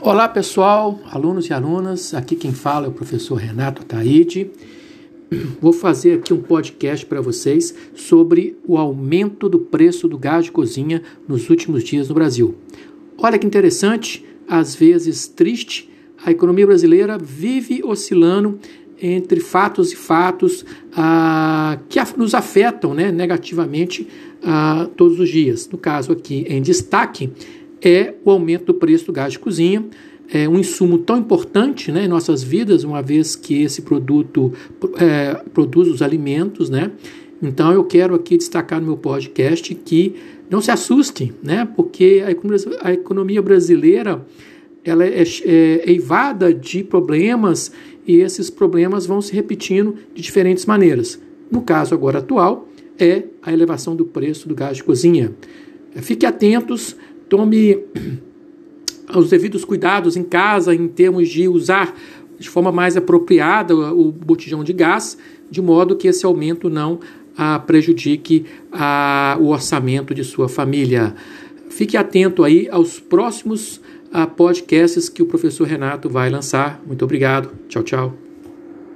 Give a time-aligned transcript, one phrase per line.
[0.00, 4.48] Olá pessoal, alunos e alunas, aqui quem fala é o professor Renato Taide.
[5.60, 10.52] Vou fazer aqui um podcast para vocês sobre o aumento do preço do gás de
[10.52, 12.54] cozinha nos últimos dias no Brasil.
[13.18, 15.90] Olha que interessante, às vezes triste,
[16.24, 18.60] a economia brasileira vive oscilando
[19.02, 20.64] entre fatos e fatos
[20.96, 24.06] ah, que nos afetam né, negativamente
[24.44, 25.68] ah, todos os dias.
[25.68, 27.32] No caso aqui em destaque,
[27.82, 29.84] é o aumento do preço do gás de cozinha.
[30.30, 34.52] É um insumo tão importante né, em nossas vidas, uma vez que esse produto
[34.98, 36.90] é, produz os alimentos, né?
[37.42, 40.16] Então eu quero aqui destacar no meu podcast que
[40.50, 41.66] não se assustem, né?
[41.76, 44.26] Porque a economia, a economia brasileira
[44.84, 47.72] ela é, é eivada de problemas
[48.06, 51.20] e esses problemas vão se repetindo de diferentes maneiras.
[51.50, 52.68] No caso agora atual
[52.98, 55.32] é a elevação do preço do gás de cozinha.
[55.96, 56.96] Fique atentos
[57.28, 57.78] tome
[59.16, 61.94] os devidos cuidados em casa em termos de usar
[62.38, 65.18] de forma mais apropriada o botijão de gás,
[65.50, 67.00] de modo que esse aumento não
[67.36, 71.14] ah, prejudique ah, o orçamento de sua família.
[71.70, 73.80] Fique atento aí aos próximos
[74.12, 76.80] ah, podcasts que o professor Renato vai lançar.
[76.86, 77.50] Muito obrigado.
[77.68, 78.27] Tchau, tchau.